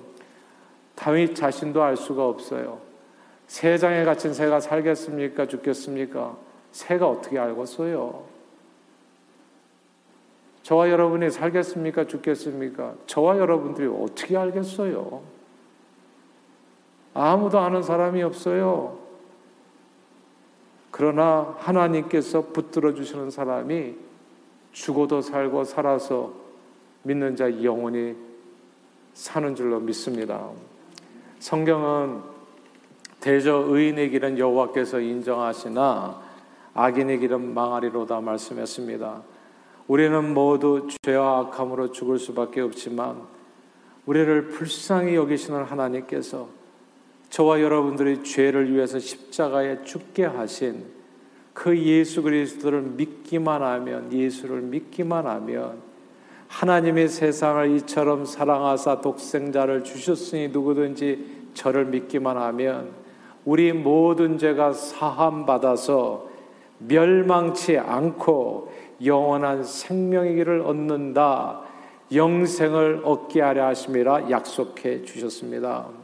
다윗 0.95 1.35
자신도 1.35 1.81
알 1.81 1.97
수가 1.97 2.27
없어요. 2.27 2.79
세장에 3.47 4.03
갇힌 4.03 4.33
새가 4.33 4.59
살겠습니까? 4.59 5.47
죽겠습니까? 5.47 6.35
새가 6.71 7.07
어떻게 7.07 7.37
알겠어요? 7.37 8.23
저와 10.63 10.89
여러분이 10.89 11.29
살겠습니까? 11.29 12.07
죽겠습니까? 12.07 12.95
저와 13.05 13.37
여러분들이 13.37 13.87
어떻게 13.87 14.37
알겠어요? 14.37 15.21
아무도 17.13 17.59
아는 17.59 17.83
사람이 17.83 18.23
없어요. 18.23 18.97
그러나 20.91 21.55
하나님께서 21.59 22.41
붙들어 22.53 22.93
주시는 22.93 23.31
사람이 23.31 23.95
죽어도 24.71 25.21
살고 25.21 25.63
살아서 25.63 26.33
믿는 27.03 27.35
자 27.35 27.63
영원히 27.63 28.15
사는 29.13 29.55
줄로 29.55 29.79
믿습니다. 29.79 30.49
성경은 31.39 32.21
대저 33.19 33.65
의인의 33.67 34.09
길은 34.09 34.37
여호와께서 34.37 34.99
인정하시나 34.99 36.21
악인의 36.73 37.19
길은 37.19 37.53
망하리로다 37.53 38.21
말씀했습니다. 38.21 39.21
우리는 39.87 40.33
모두 40.33 40.87
죄와 41.01 41.39
악함으로 41.39 41.91
죽을 41.91 42.17
수밖에 42.17 42.61
없지만 42.61 43.21
우리를 44.05 44.49
불쌍히 44.49 45.15
여기시는 45.15 45.63
하나님께서 45.63 46.47
저와 47.33 47.61
여러분들의 47.61 48.23
죄를 48.23 48.71
위해서 48.71 48.99
십자가에 48.99 49.81
죽게 49.81 50.23
하신 50.23 50.85
그 51.51 51.75
예수 51.79 52.21
그리스도를 52.21 52.81
믿기만 52.81 53.63
하면 53.63 54.13
예수를 54.13 54.61
믿기만 54.61 55.25
하면 55.25 55.79
하나님의 56.47 57.09
세상을 57.09 57.71
이처럼 57.77 58.25
사랑하사 58.25 59.01
독생자를 59.01 59.83
주셨으니 59.83 60.49
누구든지 60.49 61.47
저를 61.55 61.85
믿기만 61.85 62.37
하면 62.37 62.91
우리 63.45 63.73
모든 63.73 64.37
죄가 64.37 64.73
사함 64.73 65.47
받아서 65.47 66.29
멸망치 66.77 67.79
않고 67.79 68.71
영원한 69.03 69.63
생명의 69.63 70.43
를 70.43 70.61
얻는다. 70.61 71.61
영생을 72.13 73.01
얻게 73.03 73.41
하려 73.41 73.65
하심이라 73.65 74.29
약속해 74.29 75.01
주셨습니다. 75.01 76.02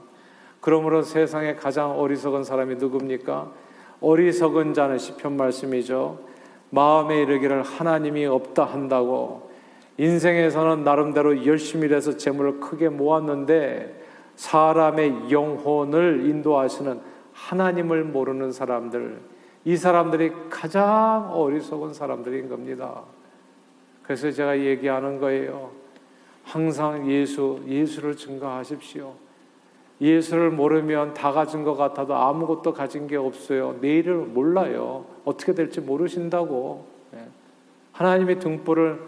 그러므로 0.62 1.02
세상에 1.02 1.56
가장 1.56 1.98
어리석은 2.00 2.44
사람이 2.44 2.76
누굽니까? 2.76 3.52
어리석은 4.02 4.74
자는 4.74 4.98
시편 4.98 5.38
말씀이죠. 5.38 6.20
마음에 6.70 7.22
이르기를 7.22 7.64
하나님이 7.64 8.26
없다 8.26 8.64
한다고 8.64 9.50
인생에서는 9.98 10.84
나름대로 10.84 11.46
열심히 11.46 11.88
일해서 11.88 12.16
재물을 12.16 12.60
크게 12.60 12.90
모았는데 12.90 14.04
사람의 14.36 15.30
영혼을 15.30 16.26
인도하시는 16.26 17.02
하나님을 17.34 18.06
모르는 18.06 18.54
사람들, 18.54 19.20
이 19.66 19.76
사람들이 19.76 20.32
가장 20.50 21.30
어리석은 21.34 21.94
사람들인 21.94 22.48
겁니다. 22.48 23.02
그래서 24.04 24.32
제가 24.32 24.60
얘기하는 24.60 25.20
거예요. 25.20 25.72
항상 26.44 27.10
예수, 27.12 27.62
예수를 27.68 28.16
증거하십시오. 28.16 29.14
예수를 30.02 30.50
모르면 30.52 31.14
다 31.14 31.32
가진 31.32 31.64
것 31.64 31.76
같아도 31.76 32.16
아무것도 32.16 32.74
가진 32.74 33.08
게 33.08 33.18
없어요. 33.18 33.78
내일을 33.82 34.16
몰라요. 34.16 35.06
어떻게 35.26 35.54
될지 35.54 35.82
모르신다고. 35.82 36.86
네. 37.12 37.28
하나님의 37.92 38.40
등불을 38.40 39.08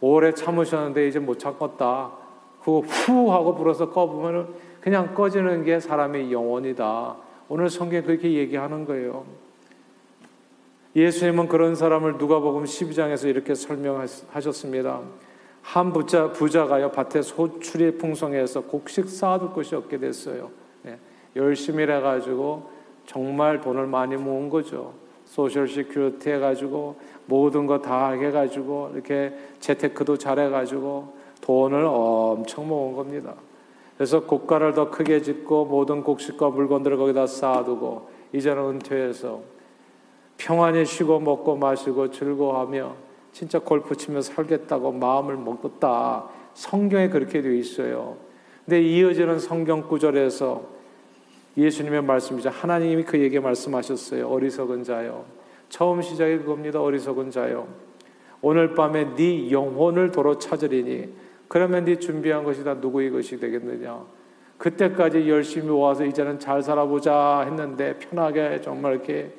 오래 0.00 0.32
참으셨는데 0.32 1.08
이제 1.08 1.18
못 1.18 1.38
참겠다. 1.38 2.12
그거 2.60 2.80
후 2.80 3.32
하고 3.32 3.54
불어서 3.54 3.90
꺼보면 3.90 4.54
그냥 4.80 5.14
꺼지는 5.14 5.64
게 5.64 5.78
사람의 5.78 6.32
영혼이다. 6.32 7.16
오늘 7.48 7.68
성경 7.68 8.02
그렇게 8.02 8.32
얘기하는 8.32 8.86
거예요. 8.86 9.24
예수님은 10.96 11.48
그런 11.48 11.74
사람을 11.74 12.16
누가복음 12.16 12.64
12장에서 12.64 13.28
이렇게 13.28 13.54
설명하셨습니다. 13.54 15.00
한 15.62 15.92
부자, 15.92 16.32
부자가요, 16.32 16.90
밭에 16.90 17.22
소출이 17.22 17.98
풍성해서 17.98 18.62
곡식 18.62 19.08
쌓아둘 19.08 19.50
곳이 19.50 19.74
없게 19.74 19.98
됐어요. 19.98 20.50
네. 20.82 20.98
열심히 21.36 21.84
해가지고 21.84 22.68
정말 23.06 23.60
돈을 23.60 23.86
많이 23.86 24.16
모은 24.16 24.48
거죠. 24.48 24.94
Social 25.26 25.68
Security 25.68 26.28
해가지고 26.30 26.96
모든 27.26 27.66
거 27.66 27.80
다 27.80 28.10
해가지고 28.10 28.90
이렇게 28.94 29.32
재테크도 29.60 30.16
잘해가지고 30.16 31.12
돈을 31.40 31.84
엄청 31.86 32.66
모은 32.68 32.94
겁니다. 32.96 33.34
그래서 33.96 34.20
고가를 34.24 34.72
더 34.74 34.90
크게 34.90 35.22
짓고 35.22 35.66
모든 35.66 36.02
곡식과 36.02 36.50
물건들을 36.50 36.96
거기다 36.96 37.26
쌓아두고 37.26 38.08
이제는 38.32 38.62
은퇴해서 38.70 39.40
평안히 40.36 40.84
쉬고 40.86 41.20
먹고 41.20 41.56
마시고 41.56 42.10
즐거워하며 42.10 42.94
진짜 43.32 43.58
골프 43.58 43.96
치며 43.96 44.20
살겠다고 44.20 44.92
마음을 44.92 45.36
먹었다. 45.36 46.28
성경에 46.54 47.08
그렇게 47.08 47.42
되어 47.42 47.52
있어요. 47.52 48.16
근데 48.64 48.82
이어지는 48.82 49.38
성경 49.38 49.82
구절에서 49.82 50.62
예수님의 51.56 52.02
말씀이죠. 52.02 52.50
하나님이 52.50 53.04
그에게 53.04 53.40
말씀하셨어요. 53.40 54.28
어리석은 54.28 54.84
자요. 54.84 55.24
처음 55.68 56.02
시작이 56.02 56.38
그겁니다. 56.38 56.80
어리석은 56.80 57.30
자요. 57.30 57.68
오늘 58.42 58.74
밤에 58.74 59.14
네 59.16 59.50
영혼을 59.50 60.10
도로 60.10 60.38
찾으리니 60.38 61.08
그러면 61.48 61.84
네 61.84 61.98
준비한 61.98 62.44
것이 62.44 62.64
다 62.64 62.74
누구의 62.74 63.10
것이 63.10 63.38
되겠느냐? 63.38 64.04
그때까지 64.58 65.28
열심히 65.28 65.68
모아서 65.68 66.04
이제는 66.04 66.38
잘 66.38 66.62
살아보자 66.62 67.40
했는데 67.46 67.98
편하게 67.98 68.60
정말 68.60 68.94
이렇게 68.94 69.32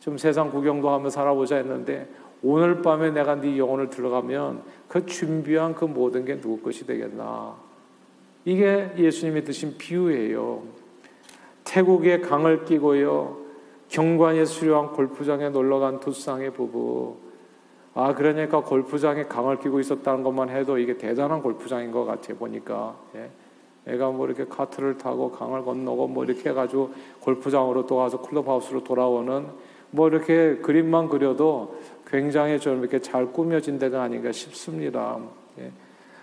좀 0.00 0.16
세상 0.16 0.50
구경도 0.50 0.88
하며 0.88 1.10
살아보자 1.10 1.56
했는데 1.56 2.08
오늘 2.42 2.82
밤에 2.82 3.10
내가 3.10 3.40
네 3.40 3.56
영혼을 3.56 3.88
들어가면 3.88 4.62
그 4.88 5.06
준비한 5.06 5.74
그 5.74 5.84
모든 5.84 6.24
게 6.24 6.40
누구 6.40 6.60
것이 6.60 6.86
되겠나? 6.86 7.54
이게 8.44 8.92
예수님이 8.98 9.44
드신 9.44 9.76
비유예요. 9.78 10.62
태국에 11.64 12.20
강을 12.20 12.64
끼고요. 12.64 13.38
경관에 13.88 14.44
수려한 14.44 14.92
골프장에 14.92 15.50
놀러 15.50 15.78
간 15.78 16.00
두 16.00 16.12
쌍의 16.12 16.52
부부. 16.52 17.16
아, 17.94 18.14
그러니까 18.14 18.62
골프장에 18.62 19.24
강을 19.24 19.60
끼고 19.60 19.78
있었다는 19.78 20.22
것만 20.22 20.48
해도 20.48 20.78
이게 20.78 20.96
대단한 20.96 21.42
골프장인 21.42 21.92
것 21.92 22.04
같아요, 22.04 22.36
보니까. 22.36 22.96
예. 23.14 23.30
애가 23.86 24.10
뭐 24.10 24.26
이렇게 24.26 24.46
카트를 24.46 24.96
타고 24.96 25.30
강을 25.30 25.64
건너고 25.64 26.08
뭐 26.08 26.24
이렇게 26.24 26.50
해가지고 26.50 26.92
골프장으로 27.20 27.86
또 27.86 27.96
가서 27.96 28.20
클럽하우스로 28.22 28.82
돌아오는 28.84 29.46
뭐 29.92 30.08
이렇게 30.08 30.56
그림만 30.56 31.08
그려도 31.08 31.76
굉장히 32.06 32.58
좀 32.58 32.80
이렇게 32.80 32.98
잘 32.98 33.32
꾸며진 33.32 33.78
데가 33.78 34.02
아닌가 34.02 34.32
싶습니다. 34.32 35.18
예. 35.58 35.70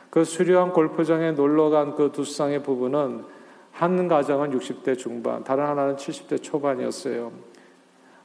그 0.09 0.23
수려한 0.23 0.73
골프장에 0.73 1.31
놀러 1.31 1.69
간 1.69 1.95
그 1.95 2.11
두 2.11 2.25
쌍의 2.25 2.63
부부는 2.63 3.23
한 3.71 4.07
가정은 4.07 4.51
60대 4.57 4.97
중반, 4.97 5.43
다른 5.43 5.65
하나는 5.65 5.95
70대 5.95 6.41
초반이었어요. 6.41 7.31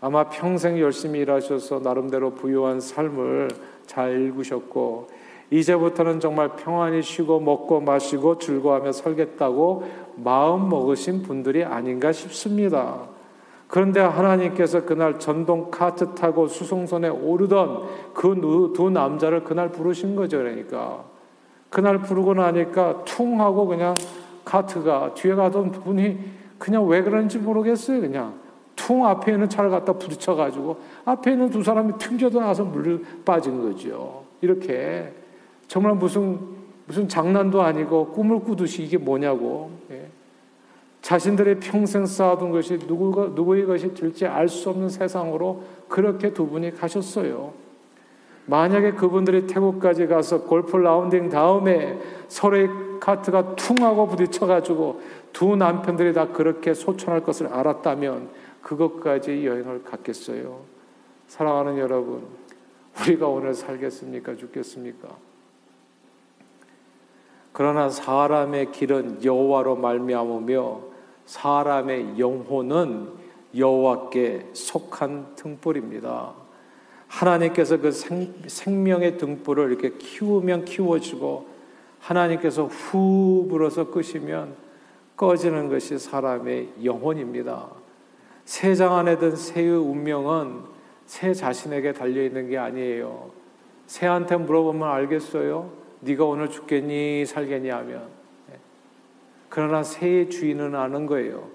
아마 0.00 0.28
평생 0.28 0.78
열심히 0.80 1.20
일하셔서 1.20 1.80
나름대로 1.80 2.34
부유한 2.34 2.80
삶을 2.80 3.48
잘 3.86 4.12
일구셨고, 4.12 5.08
이제부터는 5.50 6.20
정말 6.20 6.56
평안히 6.56 7.02
쉬고 7.02 7.38
먹고 7.38 7.80
마시고 7.80 8.38
즐거워하며 8.38 8.92
살겠다고 8.92 9.84
마음 10.16 10.68
먹으신 10.68 11.22
분들이 11.22 11.62
아닌가 11.62 12.10
싶습니다. 12.12 13.13
그런데 13.74 13.98
하나님께서 13.98 14.84
그날 14.84 15.18
전동 15.18 15.68
카트 15.68 16.14
타고 16.14 16.46
수송선에 16.46 17.08
오르던 17.08 18.12
그 18.14 18.72
두 18.72 18.88
남자를 18.88 19.42
그날 19.42 19.72
부르신 19.72 20.14
거죠. 20.14 20.38
그러니까. 20.38 21.02
그날 21.70 21.98
부르고 21.98 22.34
나니까 22.34 23.02
퉁 23.04 23.40
하고 23.40 23.66
그냥 23.66 23.94
카트가 24.44 25.14
뒤에 25.14 25.34
가던 25.34 25.72
분이 25.72 26.20
그냥 26.56 26.86
왜 26.86 27.02
그런지 27.02 27.38
모르겠어요. 27.38 28.00
그냥 28.00 28.34
퉁 28.76 29.04
앞에 29.04 29.32
있는 29.32 29.48
차를 29.48 29.70
갖다 29.70 29.92
부딪혀가지고 29.94 30.76
앞에 31.04 31.32
있는 31.32 31.50
두 31.50 31.64
사람이 31.64 31.94
튕겨져 31.98 32.38
나서 32.38 32.62
물 32.62 33.04
빠진 33.24 33.60
거죠. 33.60 34.22
이렇게 34.40 35.12
정말 35.66 35.94
무슨 35.96 36.38
무슨 36.86 37.08
장난도 37.08 37.60
아니고 37.60 38.12
꿈을 38.12 38.38
꾸듯이 38.38 38.84
이게 38.84 38.98
뭐냐고. 38.98 39.72
예. 39.90 40.06
자신들의 41.04 41.60
평생 41.60 42.06
쌓아둔 42.06 42.50
것이 42.50 42.78
누구가, 42.78 43.26
누구의 43.34 43.66
것이 43.66 43.92
될지 43.92 44.26
알 44.26 44.48
수 44.48 44.70
없는 44.70 44.88
세상으로 44.88 45.62
그렇게 45.86 46.32
두 46.32 46.46
분이 46.46 46.70
가셨어요. 46.76 47.52
만약에 48.46 48.92
그분들이 48.92 49.46
태국까지 49.46 50.06
가서 50.06 50.44
골프 50.44 50.78
라운딩 50.78 51.28
다음에 51.28 51.98
서로의 52.28 52.70
카트가 53.00 53.54
퉁하고 53.54 54.08
부딪혀가지고 54.08 55.02
두 55.34 55.56
남편들이 55.56 56.14
다 56.14 56.28
그렇게 56.28 56.72
소천할 56.72 57.22
것을 57.22 57.48
알았다면 57.48 58.30
그것까지 58.62 59.46
여행을 59.46 59.84
갔겠어요. 59.84 60.60
사랑하는 61.26 61.76
여러분, 61.76 62.22
우리가 63.02 63.28
오늘 63.28 63.52
살겠습니까? 63.52 64.36
죽겠습니까? 64.36 65.08
그러나 67.52 67.90
사람의 67.90 68.72
길은 68.72 69.22
여호와로 69.22 69.76
말미암으며 69.76 70.93
사람의 71.26 72.18
영혼은 72.18 73.08
여호와께 73.56 74.50
속한 74.52 75.36
등불입니다. 75.36 76.32
하나님께서 77.08 77.78
그 77.78 77.92
생, 77.92 78.82
명의 78.82 79.16
등불을 79.16 79.70
이렇게 79.70 79.96
키우면 79.96 80.64
키워지고 80.64 81.46
하나님께서 82.00 82.66
후 82.66 83.46
불어서 83.48 83.90
끄시면 83.90 84.54
꺼지는 85.16 85.68
것이 85.68 85.98
사람의 85.98 86.70
영혼입니다. 86.84 87.68
새장 88.44 88.96
안에 88.96 89.18
든 89.18 89.36
새의 89.36 89.70
운명은 89.70 90.62
새 91.06 91.32
자신에게 91.32 91.92
달려 91.92 92.22
있는 92.22 92.48
게 92.48 92.58
아니에요. 92.58 93.30
새한테 93.86 94.36
물어보면 94.36 94.88
알겠어요? 94.88 95.70
네가 96.00 96.24
오늘 96.24 96.50
죽겠니 96.50 97.24
살겠니 97.26 97.70
하면 97.70 98.08
그러나 99.48 99.82
새의 99.82 100.30
주인은 100.30 100.74
아는 100.74 101.06
거예요. 101.06 101.48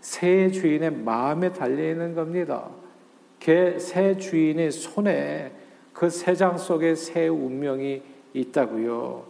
새 0.00 0.50
주인의 0.50 0.92
마음에 0.92 1.52
달려 1.52 1.90
있는 1.90 2.14
겁니다. 2.14 2.70
새 3.78 4.16
주인의 4.16 4.70
손에 4.70 5.52
그 5.92 6.10
새장 6.10 6.58
속에 6.58 6.94
새 6.94 7.28
운명이 7.28 8.02
있다고요. 8.34 9.24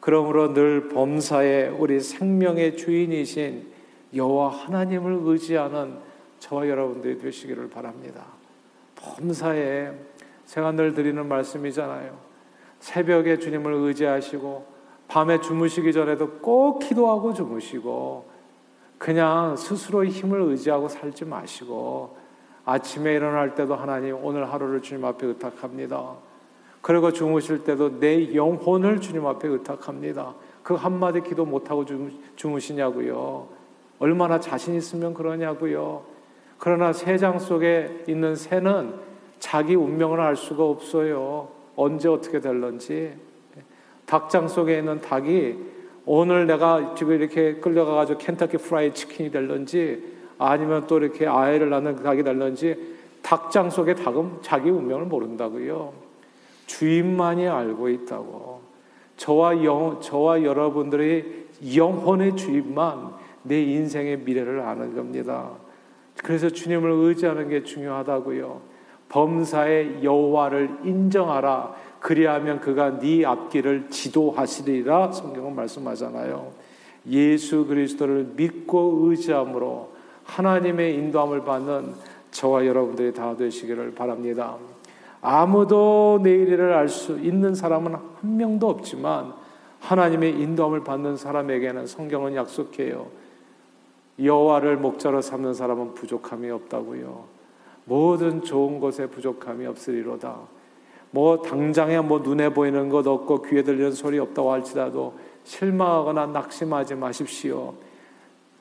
그러므로 0.00 0.54
늘 0.54 0.88
범사에 0.88 1.68
우리 1.68 2.00
생명의 2.00 2.76
주인이신 2.76 3.66
여호와 4.14 4.48
하나님을 4.48 5.18
의지하는 5.22 5.96
저와 6.38 6.68
여러분들이 6.68 7.18
되시기를 7.18 7.68
바랍니다. 7.68 8.26
범사에 8.96 9.92
제가 10.46 10.72
늘 10.72 10.94
드리는 10.94 11.26
말씀이잖아요. 11.26 12.16
새벽에 12.80 13.38
주님을 13.38 13.72
의지하시고 13.72 14.77
밤에 15.08 15.40
주무시기 15.40 15.92
전에도 15.92 16.28
꼭 16.40 16.78
기도하고 16.80 17.32
주무시고 17.32 18.26
그냥 18.98 19.56
스스로의 19.56 20.10
힘을 20.10 20.42
의지하고 20.42 20.88
살지 20.88 21.24
마시고 21.24 22.16
아침에 22.64 23.14
일어날 23.14 23.54
때도 23.54 23.74
하나님 23.74 24.22
오늘 24.22 24.52
하루를 24.52 24.82
주님 24.82 25.04
앞에 25.04 25.26
의탁합니다. 25.26 26.16
그리고 26.82 27.10
주무실 27.10 27.64
때도 27.64 27.98
내 27.98 28.34
영혼을 28.34 29.00
주님 29.00 29.26
앞에 29.26 29.48
의탁합니다. 29.48 30.34
그 30.62 30.74
한마디 30.74 31.22
기도 31.22 31.46
못하고 31.46 31.86
주무시냐고요. 32.36 33.48
얼마나 33.98 34.38
자신 34.38 34.74
있으면 34.74 35.14
그러냐고요. 35.14 36.02
그러나 36.58 36.92
새장 36.92 37.38
속에 37.38 38.04
있는 38.06 38.36
새는 38.36 38.94
자기 39.38 39.74
운명을 39.74 40.20
알 40.20 40.36
수가 40.36 40.64
없어요. 40.64 41.48
언제 41.76 42.08
어떻게 42.08 42.40
될런지. 42.40 43.27
닭장 44.08 44.48
속에 44.48 44.78
있는 44.78 45.02
닭이 45.02 45.56
오늘 46.06 46.46
내가 46.46 46.94
지금 46.96 47.12
이렇게 47.12 47.56
끌려가가지고 47.56 48.18
켄터키 48.18 48.56
프라이 48.56 48.94
치킨이 48.94 49.30
될런지 49.30 50.02
아니면 50.38 50.86
또 50.86 50.98
이렇게 50.98 51.26
아이를 51.26 51.68
낳는 51.68 52.02
닭이 52.02 52.22
될런지 52.22 52.96
닭장 53.22 53.68
속의 53.68 53.96
닭은 53.96 54.38
자기 54.40 54.70
운명을 54.70 55.04
모른다고요. 55.04 55.92
주인만이 56.66 57.46
알고 57.46 57.90
있다고. 57.90 58.62
저와 59.18 59.62
영, 59.64 59.98
저와 60.00 60.42
여러분들의 60.42 61.46
영혼의 61.76 62.36
주인만 62.36 63.12
내 63.42 63.60
인생의 63.60 64.20
미래를 64.20 64.60
아는 64.60 64.94
겁니다. 64.94 65.50
그래서 66.24 66.48
주님을 66.48 66.90
의지하는 66.90 67.48
게 67.50 67.62
중요하다고요. 67.62 68.78
범사의 69.08 70.02
여호와를 70.02 70.78
인정하라. 70.84 71.74
그리하면 72.00 72.60
그가 72.60 72.98
네 72.98 73.24
앞길을 73.24 73.90
지도하시리라 73.90 75.12
성경은 75.12 75.54
말씀하잖아요. 75.54 76.52
예수 77.10 77.66
그리스도를 77.66 78.32
믿고 78.36 79.00
의지함으로 79.04 79.92
하나님의 80.24 80.94
인도함을 80.94 81.44
받는 81.44 81.94
저와 82.30 82.66
여러분들이 82.66 83.14
다 83.14 83.36
되시기를 83.36 83.94
바랍니다. 83.94 84.56
아무도 85.20 86.20
내일을 86.22 86.72
알 86.74 86.88
수 86.88 87.18
있는 87.18 87.54
사람은 87.54 87.94
한 87.94 88.36
명도 88.36 88.68
없지만 88.68 89.32
하나님의 89.80 90.40
인도함을 90.40 90.84
받는 90.84 91.16
사람에게는 91.16 91.86
성경은 91.86 92.34
약속해요. 92.34 93.06
여호와를 94.22 94.76
목자로 94.76 95.22
삼는 95.22 95.54
사람은 95.54 95.94
부족함이 95.94 96.50
없다고요. 96.50 97.24
모든 97.84 98.42
좋은 98.42 98.80
것에 98.80 99.06
부족함이 99.06 99.66
없으리로다. 99.66 100.57
뭐 101.18 101.42
당장에 101.42 101.98
뭐 101.98 102.20
눈에 102.20 102.50
보이는 102.50 102.88
것 102.88 103.04
없고 103.04 103.42
귀에 103.42 103.64
들리는 103.64 103.90
소리 103.90 104.20
없다고 104.20 104.52
할지라도 104.52 105.14
실망하거나 105.42 106.26
낙심하지 106.26 106.94
마십시오. 106.94 107.74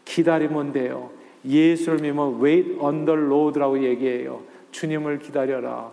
기다리면 0.06 0.72
돼요. 0.72 1.12
예수를 1.46 2.00
믿으면 2.00 2.44
wait 2.44 2.80
on 2.80 3.06
the 3.06 3.16
Lord라고 3.16 3.84
얘기해요. 3.84 4.40
주님을 4.72 5.20
기다려라. 5.20 5.92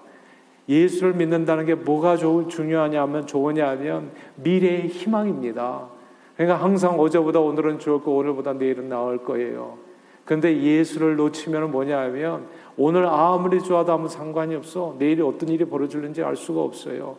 예수를 0.66 1.12
믿는다는 1.12 1.66
게 1.66 1.74
뭐가 1.74 2.16
좋, 2.16 2.48
중요하냐면 2.48 3.26
좋으냐면 3.26 4.12
미래의 4.36 4.88
희망입니다. 4.88 5.88
그러니까 6.34 6.64
항상 6.64 6.98
어제보다 6.98 7.40
오늘은 7.40 7.78
좋을 7.78 8.00
거 8.00 8.12
오늘보다 8.12 8.54
내일은 8.54 8.88
나을 8.88 9.18
거예요. 9.18 9.76
그런데 10.24 10.60
예수를 10.60 11.16
놓치면 11.16 11.70
뭐냐 11.70 11.98
하면 12.00 12.46
오늘 12.76 13.06
아무리 13.06 13.62
좋아도 13.62 13.92
아무 13.92 14.08
상관이 14.08 14.54
없어. 14.54 14.96
내일이 14.98 15.22
어떤 15.22 15.48
일이 15.48 15.64
벌어질는지 15.64 16.22
알 16.22 16.34
수가 16.36 16.60
없어요. 16.62 17.16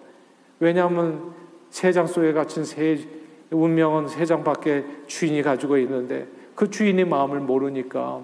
왜냐하면 0.59 1.33
세장 1.69 2.07
속에 2.07 2.33
갇힌 2.33 2.63
새 2.63 2.97
운명은 3.51 4.07
세 4.07 4.25
장 4.25 4.43
밖에 4.43 4.83
주인이 5.07 5.41
가지고 5.43 5.77
있는데 5.77 6.27
그 6.55 6.69
주인의 6.69 7.05
마음을 7.05 7.39
모르니까. 7.39 8.21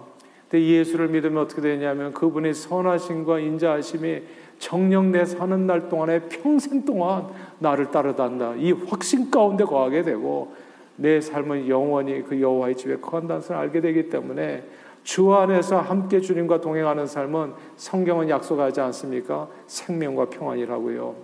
근데 0.50 0.66
예수를 0.66 1.08
믿으면 1.10 1.44
어떻게 1.44 1.62
되냐면 1.62 2.12
그분의 2.14 2.54
선하심과 2.54 3.40
인자하심이 3.40 4.22
정령 4.60 5.12
내 5.12 5.26
사는 5.26 5.66
날 5.66 5.90
동안에 5.90 6.24
평생 6.24 6.84
동안 6.86 7.28
나를 7.60 7.92
따르단다. 7.92 8.56
이 8.56 8.72
확신 8.72 9.32
가운데 9.32 9.64
거하게 9.64 10.04
되고 10.04 10.54
내 10.96 11.20
삶은 11.20 11.68
영원히 11.68 12.24
그 12.24 12.40
여호와의 12.40 12.76
집에 12.76 12.98
거한다는 12.98 13.42
것을 13.42 13.56
알게 13.56 13.82
되기 13.82 14.10
때문에 14.10 14.64
주 15.04 15.34
안에서 15.34 15.80
함께 15.80 16.22
주님과 16.22 16.62
동행하는 16.62 17.08
삶은 17.08 17.54
성경은 17.76 18.30
약속하지 18.30 18.82
않습니까? 18.82 19.48
생명과 19.68 20.30
평안이라고요. 20.30 21.16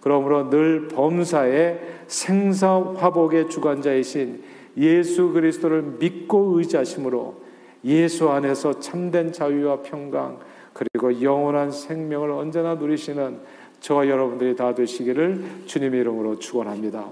그러므로 0.00 0.50
늘 0.50 0.88
범사의 0.88 1.80
생사 2.06 2.78
화복의 2.96 3.48
주관자이신 3.48 4.42
예수 4.76 5.30
그리스도를 5.30 5.82
믿고 5.98 6.58
의지하심으로 6.58 7.46
예수 7.84 8.28
안에서 8.28 8.78
참된 8.80 9.32
자유와 9.32 9.82
평강 9.82 10.38
그리고 10.72 11.22
영원한 11.22 11.70
생명을 11.70 12.30
언제나 12.30 12.74
누리시는 12.74 13.40
저와 13.80 14.08
여러분들이 14.08 14.54
다 14.56 14.74
되시기를 14.74 15.44
주님의 15.66 16.00
이름으로 16.00 16.38
축원합니다. 16.38 17.06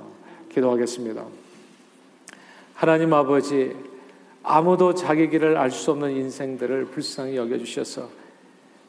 기도하겠습니다. 0.51 1.44
하나님 2.85 3.15
아버지 3.15 3.75
아무도 4.43 4.93
자기 4.93 5.31
길을 5.31 5.57
알 5.57 5.71
수 5.71 5.93
없는 5.93 6.11
인생들을 6.11 6.85
불쌍히 6.89 7.35
여겨 7.35 7.57
주셔서 7.57 8.11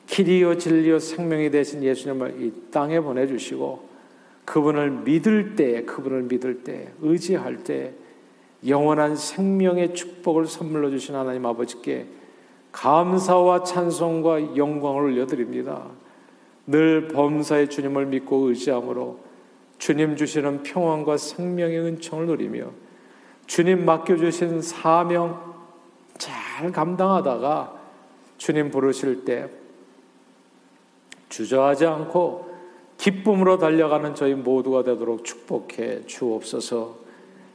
길이요 0.08 0.58
진리요 0.58 1.00
생명이 1.00 1.50
되신 1.50 1.82
예수님을 1.82 2.44
이 2.44 2.52
땅에 2.72 3.00
보내 3.00 3.26
주시고 3.26 3.88
그분을 4.44 4.92
믿을 5.06 5.56
때 5.56 5.86
그분을 5.86 6.24
믿을 6.24 6.66
때 6.66 6.92
의지할 7.02 7.64
때 7.64 7.94
영원한 8.68 9.16
생명의 9.16 9.96
축복을 9.96 10.46
선물로 10.46 10.90
주신 10.90 11.16
하나님 11.16 11.46
아버지께 11.46 12.06
감사와 12.74 13.64
찬송과 13.64 14.58
영광을 14.58 15.04
올려드립니다. 15.04 15.88
늘 16.68 17.08
범사의 17.08 17.70
주님을 17.70 18.08
믿고 18.08 18.50
의지함으로 18.50 19.20
주님 19.78 20.18
주시는 20.18 20.64
평안과 20.64 21.16
생명의 21.16 21.80
은총을 21.80 22.26
누리며 22.26 22.84
주님 23.48 23.86
맡겨주신 23.86 24.62
사명 24.62 25.54
잘 26.18 26.72
감당하다가 26.72 27.74
주님 28.38 28.72
부르실 28.72 29.26
때 29.26 29.50
주저하지 31.30 31.86
않고 31.86 32.54
기쁨으로 32.98 33.58
달려가는 33.58 34.16
저희 34.16 34.34
모두가 34.36 34.84
되도록 34.84 35.26
축복해 35.26 36.06
주옵소서 36.06 36.96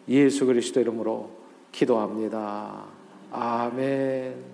예수 0.09 0.46
그리스도 0.46 0.81
이름으로 0.81 1.31
기도합니다. 1.72 2.85
아멘. 3.31 4.50